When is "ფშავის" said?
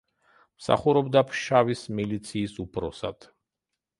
1.33-1.85